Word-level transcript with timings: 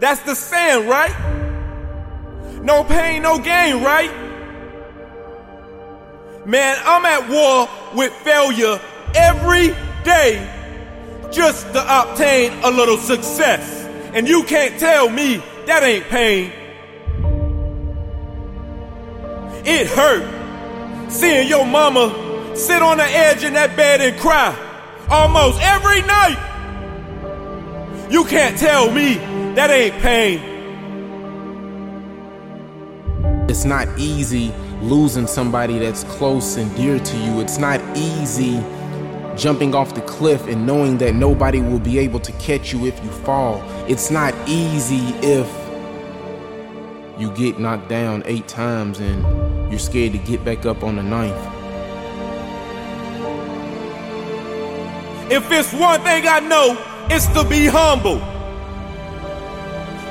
That's 0.00 0.20
the 0.20 0.34
saying, 0.34 0.88
right? 0.88 1.14
No 2.62 2.84
pain, 2.84 3.22
no 3.22 3.38
gain, 3.38 3.82
right? 3.82 4.10
Man, 6.46 6.78
I'm 6.84 7.04
at 7.04 7.28
war 7.28 7.68
with 7.94 8.12
failure 8.12 8.80
every 9.14 9.68
day 10.04 10.54
just 11.30 11.72
to 11.72 11.80
obtain 12.02 12.52
a 12.62 12.70
little 12.70 12.96
success. 12.96 13.86
And 14.14 14.28
you 14.28 14.44
can't 14.44 14.78
tell 14.78 15.08
me 15.08 15.42
that 15.66 15.82
ain't 15.82 16.06
pain. 16.06 16.52
It 19.64 19.86
hurt 19.88 21.10
seeing 21.10 21.48
your 21.48 21.66
mama 21.66 22.56
sit 22.56 22.82
on 22.82 22.96
the 22.96 23.04
edge 23.04 23.44
in 23.44 23.52
that 23.54 23.76
bed 23.76 24.00
and 24.00 24.18
cry 24.18 24.56
almost 25.10 25.60
every 25.60 26.02
night. 26.02 26.38
You 28.10 28.24
can't 28.24 28.56
tell 28.56 28.90
me 28.90 29.16
that 29.58 29.70
ain't 29.70 29.94
pain. 30.00 30.38
It's 33.50 33.64
not 33.64 33.88
easy 33.98 34.52
losing 34.82 35.26
somebody 35.26 35.80
that's 35.80 36.04
close 36.04 36.56
and 36.56 36.72
dear 36.76 37.00
to 37.00 37.16
you. 37.16 37.40
It's 37.40 37.58
not 37.58 37.80
easy 37.96 38.62
jumping 39.36 39.74
off 39.74 39.96
the 39.96 40.00
cliff 40.02 40.46
and 40.46 40.64
knowing 40.64 40.98
that 40.98 41.16
nobody 41.16 41.60
will 41.60 41.80
be 41.80 41.98
able 41.98 42.20
to 42.20 42.30
catch 42.32 42.72
you 42.72 42.86
if 42.86 43.02
you 43.02 43.10
fall. 43.10 43.60
It's 43.88 44.12
not 44.12 44.32
easy 44.48 45.12
if 45.26 45.48
you 47.18 47.32
get 47.32 47.58
knocked 47.58 47.88
down 47.88 48.22
eight 48.26 48.46
times 48.46 49.00
and 49.00 49.24
you're 49.72 49.80
scared 49.80 50.12
to 50.12 50.18
get 50.18 50.44
back 50.44 50.66
up 50.66 50.84
on 50.84 50.94
the 50.94 51.02
ninth. 51.02 51.34
If 55.32 55.50
it's 55.50 55.72
one 55.72 56.00
thing 56.02 56.28
I 56.28 56.38
know, 56.38 56.76
it's 57.10 57.26
to 57.34 57.42
be 57.42 57.66
humble. 57.66 58.37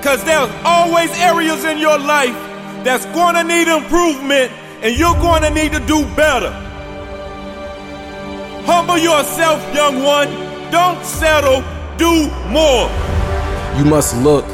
Cause 0.02 0.24
there's 0.24 0.50
always 0.63 1.12
areas 1.19 1.66
in 1.66 1.78
your 1.80 1.97
life 1.97 2.35
that's 2.84 3.06
gonna 3.08 3.44
need 3.44 3.68
improvement 3.68 4.52
and 4.81 4.96
you're 4.97 5.16
gonna 5.16 5.50
need 5.50 5.72
to 5.72 5.80
do 5.80 6.06
better. 6.16 6.52
Humble 8.66 8.97
yourself, 8.97 9.63
young 9.74 10.03
one. 10.03 10.28
Don't 10.72 11.03
settle. 11.06 11.63
Do 11.97 12.30
more. 12.50 12.90
You 13.78 13.86
must 13.86 14.16
look 14.18 14.46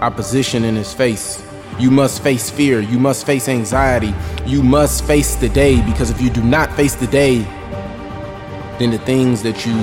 opposition 0.00 0.64
in 0.64 0.74
his 0.74 0.94
face. 0.94 1.42
You 1.78 1.90
must 1.90 2.22
face 2.22 2.48
fear. 2.48 2.80
You 2.80 2.98
must 2.98 3.26
face 3.26 3.48
anxiety. 3.48 4.14
You 4.46 4.62
must 4.62 5.04
face 5.04 5.34
the 5.36 5.48
day 5.48 5.82
because 5.82 6.10
if 6.10 6.20
you 6.20 6.30
do 6.30 6.42
not 6.42 6.72
face 6.72 6.94
the 6.94 7.06
day, 7.08 7.38
then 8.78 8.90
the 8.90 8.98
things 8.98 9.42
that 9.42 9.66
you 9.66 9.76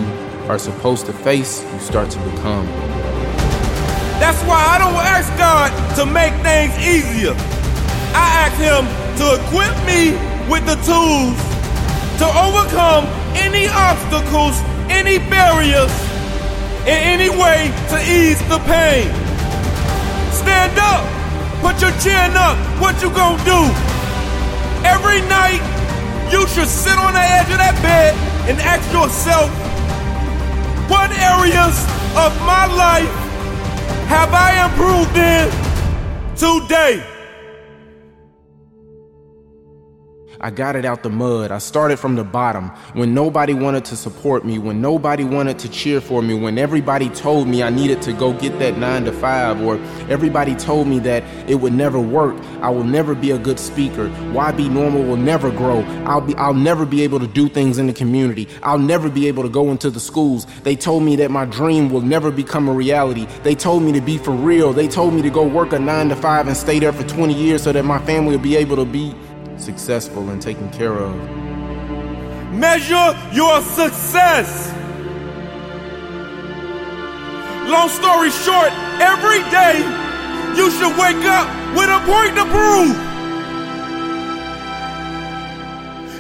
are 0.50 0.58
supposed 0.58 1.06
to 1.06 1.14
face, 1.14 1.64
you 1.72 1.80
start 1.80 2.10
to 2.12 2.20
become. 2.32 2.93
That's 4.24 4.40
why 4.48 4.56
I 4.56 4.80
don't 4.80 4.96
ask 4.96 5.28
God 5.36 5.68
to 6.00 6.08
make 6.08 6.32
things 6.48 6.72
easier. 6.80 7.36
I 8.16 8.48
ask 8.48 8.56
Him 8.56 8.88
to 9.20 9.36
equip 9.36 9.76
me 9.84 10.16
with 10.48 10.64
the 10.64 10.80
tools 10.88 11.36
to 12.24 12.28
overcome 12.32 13.04
any 13.36 13.68
obstacles, 13.68 14.56
any 14.88 15.20
barriers, 15.28 15.92
in 16.88 16.96
any 16.96 17.28
way 17.36 17.68
to 17.92 18.00
ease 18.00 18.40
the 18.48 18.64
pain. 18.64 19.12
Stand 20.32 20.80
up, 20.80 21.04
put 21.60 21.84
your 21.84 21.92
chin 22.00 22.32
up, 22.40 22.56
what 22.80 22.96
you 23.04 23.12
gonna 23.12 23.44
do? 23.44 23.60
Every 24.88 25.20
night, 25.28 25.60
you 26.32 26.48
should 26.48 26.72
sit 26.72 26.96
on 26.96 27.12
the 27.12 27.20
edge 27.20 27.52
of 27.52 27.60
that 27.60 27.76
bed 27.84 28.16
and 28.48 28.56
ask 28.64 28.88
yourself, 28.96 29.52
what 30.88 31.12
areas 31.12 31.76
of 32.16 32.32
my 32.48 32.72
life 32.72 33.23
have 34.08 34.34
I 34.34 34.66
improved 34.66 35.18
in 35.18 35.50
today? 36.36 37.13
I 40.44 40.50
got 40.50 40.76
it 40.76 40.84
out 40.84 41.04
the 41.04 41.10
mud. 41.10 41.52
I 41.54 41.58
started 41.58 42.00
from 42.00 42.16
the 42.16 42.26
bottom 42.26 42.68
when 42.96 43.14
nobody 43.14 43.54
wanted 43.54 43.86
to 43.86 43.96
support 43.96 44.44
me, 44.44 44.60
when 44.60 44.82
nobody 44.82 45.24
wanted 45.24 45.58
to 45.60 45.70
cheer 45.70 46.02
for 46.02 46.22
me, 46.22 46.34
when 46.34 46.58
everybody 46.58 47.08
told 47.12 47.48
me 47.48 47.64
I 47.64 47.70
needed 47.70 48.02
to 48.02 48.12
go 48.12 48.34
get 48.34 48.60
that 48.60 48.78
nine 48.78 49.06
to 49.06 49.14
five, 49.14 49.62
or 49.62 49.78
everybody 50.10 50.54
told 50.54 50.90
me 50.90 51.00
that 51.00 51.24
it 51.50 51.56
would 51.56 51.72
never 51.72 51.98
work. 51.98 52.36
I 52.62 52.70
will 52.72 52.84
never 52.84 53.16
be 53.16 53.32
a 53.32 53.40
good 53.40 53.58
speaker. 53.58 54.10
Why 54.34 54.52
be 54.52 54.68
normal 54.68 55.04
will 55.04 55.16
never 55.16 55.50
grow. 55.50 55.80
I'll 56.04 56.20
be 56.20 56.36
I'll 56.36 56.54
never 56.54 56.86
be 56.86 57.04
able 57.04 57.22
to 57.22 57.28
do 57.28 57.48
things 57.48 57.78
in 57.78 57.88
the 57.88 57.94
community. 57.94 58.50
I'll 58.64 58.78
never 58.78 59.10
be 59.10 59.30
able 59.30 59.44
to 59.44 59.50
go 59.50 59.72
into 59.72 59.90
the 59.90 60.02
schools. 60.02 60.46
They 60.64 60.76
told 60.76 61.04
me 61.04 61.16
that 61.18 61.32
my 61.32 61.46
dream 61.46 61.90
will 61.90 62.02
never 62.02 62.32
become 62.32 62.68
a 62.68 62.74
reality. 62.74 63.28
They 63.44 63.56
told 63.56 63.84
me 63.84 63.94
to 63.94 64.02
be 64.02 64.18
for 64.18 64.32
real. 64.32 64.74
They 64.74 64.90
told 64.90 65.14
me 65.14 65.22
to 65.22 65.30
go 65.30 65.48
work 65.48 65.72
a 65.72 65.80
nine 65.80 66.10
to 66.10 66.18
five 66.18 66.50
and 66.50 66.58
stay 66.58 66.80
there 66.80 66.92
for 66.92 67.04
20 67.04 67.34
years 67.34 67.64
so 67.64 67.72
that 67.72 67.86
my 67.86 68.00
family 68.00 68.36
will 68.36 68.44
be 68.44 68.58
able 68.58 68.76
to 68.76 68.86
be 68.86 69.16
successful 69.64 70.30
and 70.30 70.42
taken 70.42 70.70
care 70.72 70.98
of. 70.98 71.16
Measure 72.52 73.16
your 73.32 73.62
success. 73.62 74.70
Long 77.72 77.88
story 77.88 78.30
short, 78.30 78.72
every 79.00 79.40
day 79.50 79.80
you 80.60 80.70
should 80.70 80.94
wake 81.00 81.24
up 81.24 81.48
with 81.78 81.88
a 81.88 82.00
point 82.04 82.36
to 82.36 82.46
prove. 82.52 82.94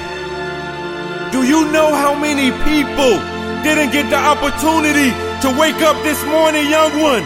Do 1.32 1.44
you 1.44 1.72
know 1.72 1.94
how 1.94 2.16
many 2.18 2.50
people 2.66 3.20
didn't 3.62 3.92
get 3.92 4.10
the 4.10 4.18
opportunity 4.18 5.12
to 5.44 5.50
wake 5.60 5.80
up 5.82 6.02
this 6.02 6.24
morning, 6.26 6.68
young 6.68 7.00
one? 7.00 7.24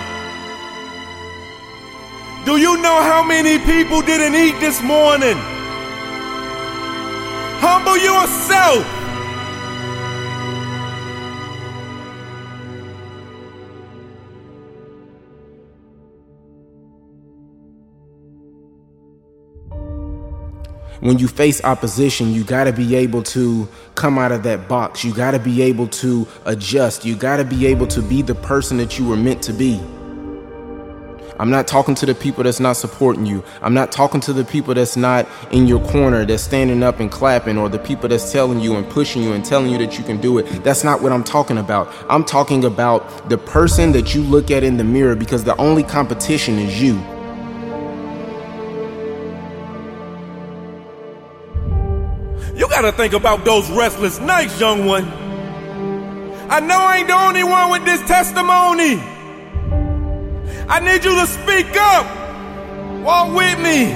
Do 2.44 2.58
you 2.58 2.76
know 2.82 3.02
how 3.02 3.24
many 3.24 3.60
people 3.60 4.02
didn't 4.02 4.36
eat 4.36 4.60
this 4.60 4.82
morning? 4.84 5.38
Humble 7.64 7.96
yourself. 7.96 8.84
When 21.04 21.20
you 21.20 21.28
face 21.28 21.62
opposition, 21.66 22.32
you 22.32 22.46
got 22.46 22.64
to 22.64 22.72
be 22.72 22.96
able 22.96 23.24
to 23.24 23.68
come 23.96 24.18
out 24.18 24.32
of 24.32 24.44
that 24.44 24.70
box. 24.70 25.04
You 25.04 25.14
got 25.14 25.32
to 25.32 25.40
be 25.40 25.62
able 25.62 25.90
to 25.90 26.26
adjust. 26.46 27.04
You 27.04 27.18
got 27.18 27.38
to 27.38 27.44
be 27.44 27.66
able 27.66 27.88
to 27.88 28.02
be 28.02 28.22
the 28.22 28.36
person 28.36 28.78
that 28.78 28.98
you 28.98 29.06
were 29.06 29.18
meant 29.18 29.42
to 29.44 29.52
be. 29.52 29.82
I'm 31.40 31.50
not 31.50 31.68
talking 31.68 31.94
to 31.96 32.06
the 32.06 32.16
people 32.16 32.46
that's 32.46 32.62
not 32.62 32.78
supporting 32.78 33.26
you. 33.26 33.44
I'm 33.62 33.74
not 33.74 33.92
talking 33.92 34.22
to 34.22 34.32
the 34.32 34.46
people 34.46 34.74
that's 34.76 34.96
not 34.96 35.28
in 35.52 35.68
your 35.68 35.86
corner, 35.90 36.24
that's 36.24 36.44
standing 36.44 36.84
up 36.84 37.02
and 37.02 37.12
clapping, 37.12 37.58
or 37.58 37.68
the 37.68 37.80
people 37.80 38.08
that's 38.08 38.32
telling 38.32 38.62
you 38.62 38.78
and 38.78 38.90
pushing 38.90 39.24
you 39.24 39.34
and 39.34 39.44
telling 39.44 39.72
you 39.72 39.78
that 39.80 39.98
you 39.98 40.06
can 40.06 40.22
do 40.22 40.38
it. 40.38 40.44
That's 40.64 40.86
not 40.86 41.02
what 41.02 41.12
I'm 41.12 41.26
talking 41.26 41.58
about. 41.58 41.94
I'm 42.10 42.24
talking 42.24 42.64
about 42.64 43.30
the 43.30 43.38
person 43.38 43.92
that 43.92 44.16
you 44.16 44.24
look 44.24 44.52
at 44.52 44.64
in 44.64 44.78
the 44.78 44.86
mirror 44.86 45.16
because 45.16 45.44
the 45.44 45.58
only 45.58 45.84
competition 45.84 46.60
is 46.60 46.82
you. 46.82 47.04
Gotta 52.84 52.98
think 52.98 53.14
about 53.14 53.46
those 53.46 53.70
restless 53.72 54.20
nights, 54.20 54.60
young 54.60 54.86
one. 54.86 55.06
I 56.50 56.60
know 56.60 56.78
I 56.78 56.98
ain't 56.98 57.08
the 57.08 57.16
only 57.16 57.44
one 57.46 57.72
with 57.72 57.86
this 57.86 58.02
testimony. 58.02 59.00
I 60.68 60.82
need 60.82 61.06
you 61.06 61.16
to 61.16 61.26
speak 61.26 61.68
up. 61.78 62.06
Walk 63.02 63.34
with 63.34 63.58
me. 63.64 63.88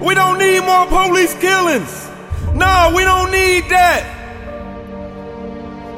We 0.00 0.14
don't 0.14 0.38
need 0.38 0.60
more 0.60 0.86
police 0.86 1.34
killings. 1.34 2.08
No, 2.54 2.92
we 2.96 3.04
don't 3.04 3.30
need 3.30 3.68
that. 3.68 4.08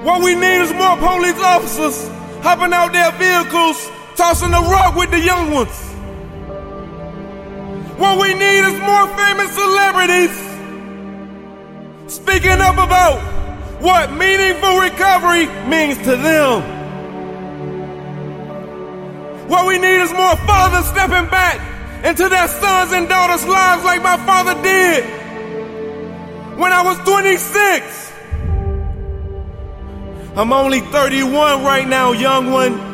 What 0.02 0.20
we 0.20 0.34
need 0.34 0.62
is 0.62 0.72
more 0.72 0.96
police 0.96 1.38
officers 1.38 2.08
hopping 2.42 2.72
out 2.72 2.92
their 2.92 3.12
vehicles, 3.12 3.88
tossing 4.16 4.50
the 4.50 4.62
rock 4.62 4.96
with 4.96 5.12
the 5.12 5.20
young 5.20 5.52
ones. 5.52 5.78
What 8.00 8.18
we 8.20 8.34
need 8.34 8.62
is 8.66 8.80
more 8.80 9.06
famous 9.14 9.54
celebrities 9.54 10.51
speaking 12.12 12.60
up 12.60 12.74
about 12.74 13.18
what 13.80 14.12
meaningful 14.12 14.78
recovery 14.80 15.46
means 15.66 15.96
to 16.04 16.14
them. 16.14 16.62
What 19.48 19.66
we 19.66 19.78
need 19.78 20.02
is 20.02 20.12
more 20.12 20.36
fathers 20.36 20.86
stepping 20.86 21.30
back 21.30 21.56
into 22.04 22.28
their 22.28 22.48
sons 22.48 22.92
and 22.92 23.08
daughters' 23.08 23.46
lives 23.46 23.82
like 23.84 24.02
my 24.02 24.18
father 24.26 24.60
did 24.62 25.04
when 26.58 26.70
I 26.70 26.82
was 26.82 26.98
26. 26.98 28.12
I'm 30.36 30.52
only 30.52 30.80
31 30.80 31.64
right 31.64 31.88
now, 31.88 32.12
young 32.12 32.50
one. 32.50 32.92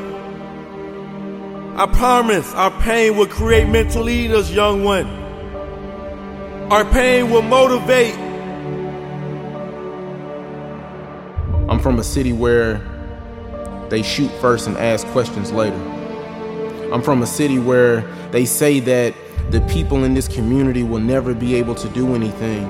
I 1.77 1.87
promise 1.87 2.53
our 2.55 2.71
pain 2.83 3.17
will 3.17 3.27
create 3.27 3.69
mental 3.69 4.05
leaders, 4.05 4.53
young 4.53 4.85
one. 4.85 5.07
Our 6.71 6.85
pain 6.85 7.31
will 7.31 7.43
motivate 7.43 8.28
I'm 11.79 11.85
from 11.85 12.01
a 12.01 12.05
city 12.05 12.33
where 12.33 12.81
they 13.89 14.03
shoot 14.03 14.33
first 14.41 14.67
and 14.67 14.77
ask 14.77 15.07
questions 15.13 15.53
later. 15.53 15.77
I'm 16.93 17.01
from 17.01 17.23
a 17.23 17.27
city 17.27 17.61
where 17.61 18.01
they 18.33 18.47
say 18.47 18.81
that 18.81 19.15
the 19.53 19.61
people 19.61 20.03
in 20.03 20.13
this 20.13 20.27
community 20.27 20.83
will 20.83 20.99
never 20.99 21.35
be 21.35 21.55
able 21.55 21.77
to 21.77 21.89
do 21.91 22.17
anything. 22.17 22.65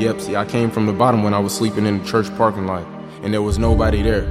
Yep, 0.00 0.22
see, 0.22 0.36
I 0.36 0.46
came 0.46 0.70
from 0.70 0.86
the 0.86 0.94
bottom 0.94 1.22
when 1.22 1.34
I 1.34 1.38
was 1.38 1.54
sleeping 1.54 1.84
in 1.84 1.98
the 1.98 2.08
church 2.08 2.34
parking 2.38 2.66
lot, 2.66 2.86
and 3.22 3.34
there 3.34 3.42
was 3.42 3.58
nobody 3.58 4.00
there. 4.00 4.24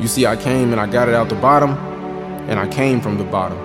You 0.00 0.08
see, 0.08 0.26
I 0.26 0.34
came 0.34 0.72
and 0.72 0.80
I 0.80 0.88
got 0.88 1.08
it 1.08 1.14
out 1.14 1.28
the 1.28 1.36
bottom, 1.36 1.70
and 2.50 2.58
I 2.58 2.66
came 2.66 3.00
from 3.00 3.18
the 3.18 3.24
bottom. 3.24 3.58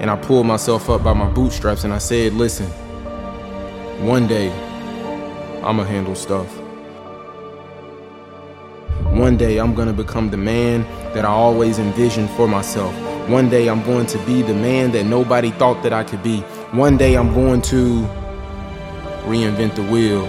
And 0.00 0.10
I 0.10 0.16
pulled 0.16 0.46
myself 0.46 0.90
up 0.90 1.04
by 1.04 1.12
my 1.12 1.30
bootstraps 1.30 1.84
and 1.84 1.92
I 1.92 1.98
said, 1.98 2.32
listen, 2.32 2.66
one 4.04 4.26
day, 4.26 4.50
I'ma 5.62 5.84
handle 5.84 6.16
stuff. 6.16 6.59
One 9.30 9.38
day 9.38 9.58
I'm 9.58 9.76
gonna 9.76 9.92
become 9.92 10.30
the 10.30 10.36
man 10.36 10.82
that 11.14 11.24
I 11.24 11.28
always 11.28 11.78
envisioned 11.78 12.28
for 12.30 12.48
myself. 12.48 12.92
One 13.28 13.48
day 13.48 13.68
I'm 13.68 13.80
going 13.84 14.06
to 14.06 14.18
be 14.26 14.42
the 14.42 14.54
man 14.54 14.90
that 14.90 15.04
nobody 15.04 15.52
thought 15.52 15.84
that 15.84 15.92
I 15.92 16.02
could 16.02 16.20
be. 16.24 16.40
One 16.72 16.96
day 16.96 17.14
I'm 17.14 17.32
going 17.32 17.62
to 17.62 18.08
reinvent 19.30 19.76
the 19.76 19.84
wheel. 19.84 20.26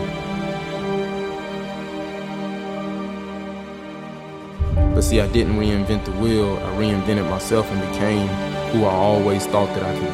But 4.93 5.01
see, 5.01 5.19
I 5.19 5.27
didn't 5.29 5.55
reinvent 5.55 6.05
the 6.05 6.11
wheel, 6.11 6.59
I 6.59 6.69
reinvented 6.77 7.27
myself 7.27 7.71
and 7.71 7.81
became 7.91 8.27
who 8.69 8.85
I 8.85 8.93
always 8.93 9.47
thought 9.47 9.73
that 9.73 9.81
I 9.81 9.95
could 9.97 10.11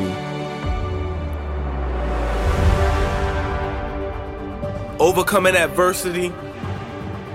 be. 4.98 5.04
Overcoming 5.04 5.58
adversity, 5.58 6.32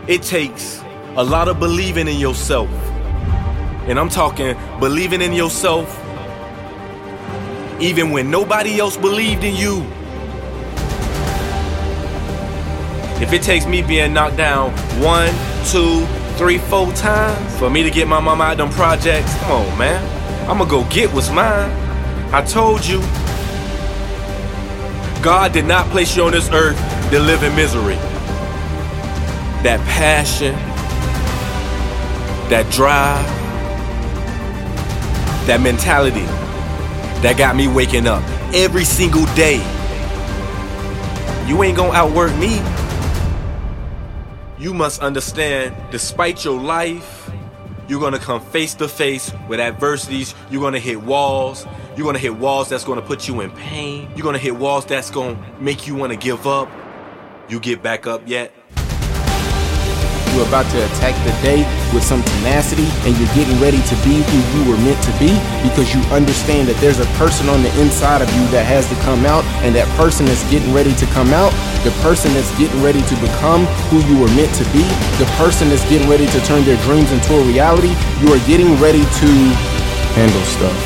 it 0.09 0.23
takes 0.23 0.82
a 1.17 1.25
lot 1.25 1.49
of 1.49 1.59
believing 1.59 2.09
in 2.09 2.19
yourself. 2.19 2.71
And 3.89 3.99
I'm 3.99 4.09
talking 4.09 4.57
believing 4.81 5.21
in 5.21 5.33
yourself 5.33 5.99
even 7.81 8.11
when 8.13 8.31
nobody 8.31 8.79
else 8.79 8.97
believed 8.97 9.43
in 9.45 9.57
you. 9.57 9.83
If 13.21 13.33
it 13.33 13.43
takes 13.43 13.67
me 13.67 13.83
being 13.83 14.15
knocked 14.15 14.37
down 14.37 14.71
one, 15.01 15.33
two, 15.67 16.07
three, 16.37 16.59
four 16.59 16.93
times 16.93 17.59
for 17.59 17.69
me 17.69 17.83
to 17.83 17.91
get 17.91 18.09
my 18.09 18.21
mama 18.21 18.45
out 18.45 18.57
them 18.57 18.71
projects, 18.71 19.37
come 19.41 19.53
on, 19.53 19.79
man. 19.79 20.49
I'ma 20.49 20.65
go 20.65 20.85
get 20.85 21.13
what's 21.13 21.31
mine. 21.31 21.71
I 22.33 22.43
told 22.43 22.87
you. 22.87 23.01
God 25.23 25.53
did 25.53 25.67
not 25.67 25.87
place 25.91 26.17
you 26.17 26.25
on 26.25 26.33
this 26.33 26.51
earth 26.51 26.77
to 27.11 27.21
live 27.21 27.43
in 27.43 27.55
misery. 27.55 27.95
That 29.63 29.79
passion, 29.87 30.55
that 32.53 32.71
drive, 32.71 33.25
that 35.47 35.63
mentality 35.63 36.27
that 37.23 37.37
got 37.39 37.57
me 37.57 37.67
waking 37.67 38.07
up 38.07 38.23
every 38.53 38.85
single 38.85 39.25
day. 39.35 39.57
You 41.49 41.63
ain't 41.63 41.79
gonna 41.79 41.95
outwork 41.95 42.37
me. 42.37 42.61
You 44.59 44.75
must 44.75 45.01
understand, 45.01 45.75
despite 45.91 46.45
your 46.45 46.61
life, 46.61 47.31
you're 47.89 48.01
gonna 48.01 48.19
come 48.19 48.43
face 48.43 48.75
to 48.75 48.87
face 48.87 49.33
with 49.49 49.59
adversities. 49.59 50.35
You're 50.51 50.61
gonna 50.61 50.79
hit 50.79 51.01
walls. 51.01 51.67
You're 51.97 52.05
gonna 52.05 52.19
hit 52.19 52.37
walls 52.37 52.69
that's 52.69 52.85
gonna 52.85 53.01
put 53.01 53.29
you 53.29 53.41
in 53.41 53.51
pain. 53.53 54.11
You're 54.15 54.25
gonna 54.25 54.37
hit 54.37 54.57
walls 54.57 54.85
that's 54.85 55.11
gonna 55.11 55.43
make 55.59 55.87
you 55.87 55.95
wanna 55.95 56.17
give 56.17 56.47
up. 56.47 56.69
You 57.49 57.61
get 57.61 57.83
back 57.83 58.07
up 58.07 58.21
yet? 58.27 58.53
You're 60.33 60.49
about 60.49 60.65
to 60.73 60.81
attack 60.81 61.13
the 61.29 61.35
day 61.45 61.69
with 61.93 62.01
some 62.01 62.25
tenacity 62.41 62.89
and 63.05 63.13
you're 63.21 63.35
getting 63.37 63.61
ready 63.61 63.85
to 63.85 63.95
be 64.01 64.25
who 64.25 64.39
you 64.57 64.63
were 64.65 64.81
meant 64.81 64.97
to 65.05 65.13
be 65.21 65.29
because 65.61 65.93
you 65.93 66.01
understand 66.09 66.69
that 66.69 66.81
there's 66.81 67.01
a 67.05 67.09
person 67.21 67.53
on 67.53 67.61
the 67.61 67.69
inside 67.77 68.25
of 68.25 68.33
you 68.33 68.41
that 68.49 68.65
has 68.65 68.89
to 68.89 68.97
come 69.05 69.29
out 69.29 69.45
and 69.61 69.77
that 69.77 69.85
person 69.93 70.25
that's 70.25 70.41
getting 70.49 70.73
ready 70.73 70.97
to 70.97 71.07
come 71.13 71.37
out, 71.37 71.53
the 71.85 71.93
person 72.01 72.33
that's 72.33 72.49
getting 72.57 72.81
ready 72.81 73.05
to 73.05 73.15
become 73.21 73.69
who 73.93 74.01
you 74.09 74.17
were 74.17 74.33
meant 74.33 74.49
to 74.57 74.65
be, 74.73 74.81
the 75.21 75.29
person 75.37 75.69
that's 75.69 75.85
getting 75.93 76.09
ready 76.09 76.25
to 76.25 76.39
turn 76.49 76.65
their 76.65 76.81
dreams 76.89 77.13
into 77.13 77.37
a 77.37 77.45
reality, 77.45 77.93
you 78.25 78.33
are 78.33 78.41
getting 78.49 78.73
ready 78.81 79.05
to 79.21 79.29
handle 80.17 80.45
stuff. 80.49 80.79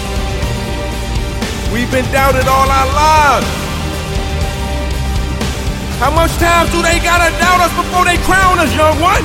We've 1.70 1.90
been 1.90 2.06
doubted 2.10 2.50
all 2.50 2.66
our 2.66 2.88
lives. 2.90 3.65
How 5.98 6.10
much 6.10 6.30
time 6.36 6.66
do 6.66 6.82
they 6.82 6.98
gotta 7.00 7.30
doubt 7.38 7.60
us 7.60 7.74
before 7.74 8.04
they 8.04 8.18
crown 8.18 8.58
us, 8.58 8.74
young 8.76 9.00
one? 9.00 9.24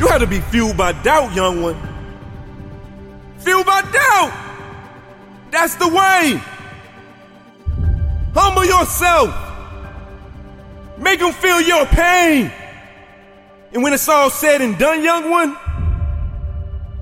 You 0.00 0.08
have 0.08 0.20
to 0.20 0.26
be 0.26 0.40
fueled 0.40 0.76
by 0.76 0.92
doubt, 0.92 1.32
young 1.32 1.62
one. 1.62 1.76
Fueled 3.38 3.64
by 3.64 3.82
doubt. 3.82 4.32
That's 5.52 5.76
the 5.76 5.86
way. 5.86 6.40
Humble 8.34 8.64
yourself. 8.64 9.32
Make 10.98 11.20
them 11.20 11.32
feel 11.32 11.60
your 11.60 11.86
pain. 11.86 12.52
And 13.72 13.82
when 13.84 13.92
it's 13.92 14.08
all 14.08 14.30
said 14.30 14.60
and 14.60 14.76
done, 14.76 15.04
young 15.04 15.30
one, 15.30 15.56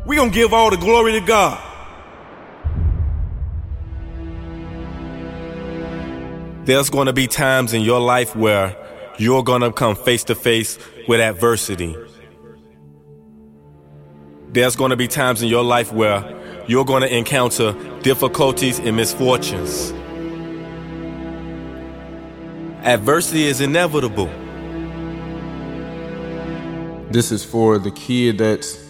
we 0.04 0.16
gonna 0.16 0.30
give 0.30 0.52
all 0.52 0.68
the 0.70 0.76
glory 0.76 1.12
to 1.12 1.20
God. 1.20 1.65
There's 6.66 6.90
going 6.90 7.06
to 7.06 7.12
be 7.12 7.28
times 7.28 7.72
in 7.74 7.82
your 7.82 8.00
life 8.00 8.34
where 8.34 8.76
you're 9.18 9.44
gonna 9.44 9.72
come 9.72 9.94
face 9.94 10.24
to 10.24 10.34
face 10.34 10.80
with 11.06 11.20
adversity. 11.20 11.96
There's 14.48 14.74
gonna 14.74 14.96
be 14.96 15.06
times 15.06 15.42
in 15.42 15.48
your 15.48 15.62
life 15.62 15.92
where 15.92 16.24
you're 16.66 16.84
gonna 16.84 17.06
encounter 17.06 17.72
difficulties 18.02 18.80
and 18.80 18.96
misfortunes. 18.96 19.92
Adversity 22.82 23.44
is 23.44 23.60
inevitable. 23.60 24.26
This 27.12 27.30
is 27.30 27.44
for 27.44 27.78
the 27.78 27.92
kid 27.92 28.38
that's 28.38 28.84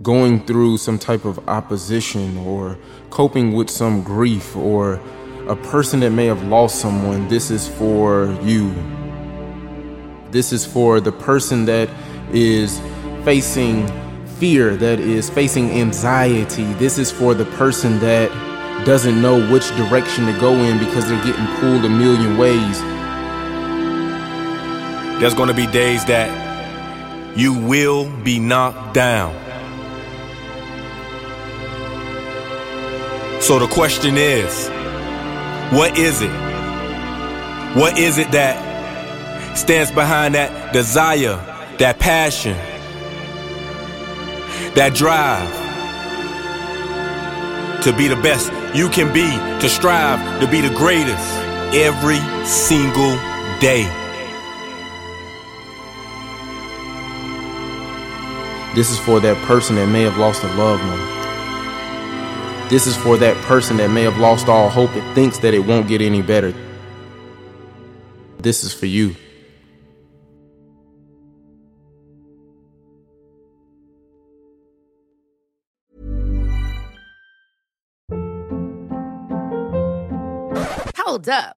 going 0.00 0.46
through 0.46 0.78
some 0.78 0.98
type 0.98 1.26
of 1.26 1.48
opposition 1.50 2.38
or 2.38 2.78
coping 3.10 3.52
with 3.52 3.68
some 3.68 4.02
grief 4.02 4.56
or 4.56 4.98
a 5.48 5.56
person 5.56 6.00
that 6.00 6.10
may 6.10 6.26
have 6.26 6.42
lost 6.44 6.80
someone. 6.80 7.28
This 7.28 7.50
is 7.50 7.68
for 7.68 8.36
you. 8.42 8.74
This 10.30 10.52
is 10.52 10.64
for 10.64 11.00
the 11.00 11.12
person 11.12 11.66
that 11.66 11.90
is 12.32 12.80
facing 13.24 13.86
fear, 14.38 14.76
that 14.76 14.98
is 14.98 15.28
facing 15.28 15.70
anxiety. 15.70 16.64
This 16.74 16.98
is 16.98 17.10
for 17.10 17.34
the 17.34 17.44
person 17.44 18.00
that 18.00 18.30
doesn't 18.84 19.20
know 19.20 19.38
which 19.52 19.68
direction 19.76 20.26
to 20.26 20.32
go 20.40 20.52
in 20.52 20.78
because 20.78 21.08
they're 21.08 21.24
getting 21.24 21.46
pulled 21.58 21.84
a 21.84 21.90
million 21.90 22.38
ways. 22.38 22.80
There's 25.20 25.34
gonna 25.34 25.54
be 25.54 25.66
days 25.66 26.04
that 26.06 27.38
you 27.38 27.52
will 27.54 28.10
be 28.22 28.38
knocked 28.38 28.94
down. 28.94 29.34
So 33.40 33.58
the 33.58 33.68
question 33.68 34.16
is, 34.16 34.70
what 35.72 35.98
is 35.98 36.20
it? 36.20 36.30
What 37.76 37.98
is 37.98 38.18
it 38.18 38.30
that 38.32 39.56
stands 39.56 39.90
behind 39.90 40.34
that 40.34 40.72
desire, 40.72 41.36
that 41.78 41.98
passion, 41.98 42.56
that 44.74 44.94
drive 44.94 45.48
to 47.82 47.92
be 47.96 48.08
the 48.08 48.16
best 48.16 48.52
you 48.76 48.88
can 48.88 49.12
be, 49.12 49.28
to 49.60 49.68
strive 49.68 50.40
to 50.40 50.46
be 50.48 50.60
the 50.60 50.74
greatest 50.74 51.26
every 51.74 52.18
single 52.44 53.16
day? 53.60 53.84
This 58.74 58.90
is 58.90 58.98
for 58.98 59.20
that 59.20 59.36
person 59.46 59.76
that 59.76 59.86
may 59.86 60.02
have 60.02 60.18
lost 60.18 60.42
a 60.42 60.48
loved 60.54 60.82
one. 60.82 61.23
This 62.68 62.86
is 62.86 62.96
for 62.96 63.16
that 63.18 63.36
person 63.44 63.76
that 63.76 63.90
may 63.90 64.02
have 64.02 64.18
lost 64.18 64.48
all 64.48 64.68
hope 64.68 64.90
and 64.96 65.14
thinks 65.14 65.38
that 65.38 65.54
it 65.54 65.60
won't 65.60 65.86
get 65.86 66.00
any 66.00 66.22
better. 66.22 66.54
This 68.38 68.64
is 68.64 68.72
for 68.72 68.86
you. 68.86 69.14
Hold 80.96 81.28
up. 81.28 81.56